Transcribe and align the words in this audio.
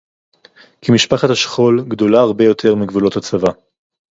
כי 0.81 0.91
משפחת 0.91 1.29
השכול 1.29 1.81
גדולה 1.87 2.19
הרבה 2.19 2.43
יותר 2.43 2.75
מגבולות 2.75 3.17
הצבא 3.17 3.51